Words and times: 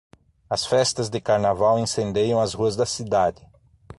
As 0.49 0.65
festas 0.65 1.11
de 1.11 1.21
carnaval 1.21 1.77
incendeiam 1.77 2.41
as 2.41 2.55
ruas 2.55 2.75
da 2.75 2.87
cidade. 2.87 3.47